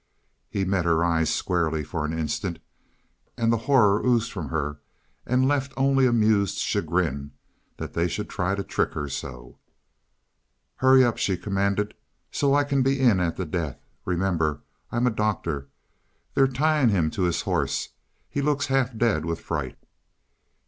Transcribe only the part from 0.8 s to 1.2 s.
her